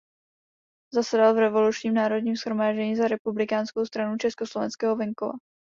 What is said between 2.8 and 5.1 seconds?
za Republikánskou stranu československého